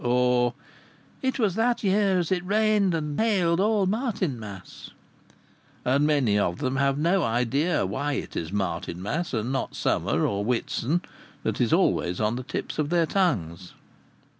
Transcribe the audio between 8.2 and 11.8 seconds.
is Martinmas, and not Midsummer or Whitsun, that is